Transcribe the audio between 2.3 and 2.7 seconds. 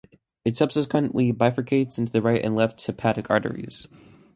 and